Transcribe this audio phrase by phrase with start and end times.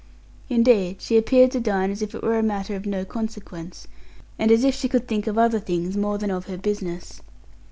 [0.49, 3.87] Indeed, she appeared to dine as if it were a matter of no consequence,
[4.39, 7.21] and as if she could think of other things more than of her business.